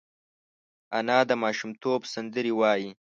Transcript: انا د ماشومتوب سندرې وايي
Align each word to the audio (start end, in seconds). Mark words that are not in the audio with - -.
انا 0.97 1.17
د 1.29 1.31
ماشومتوب 1.43 1.99
سندرې 2.13 2.53
وايي 2.59 2.89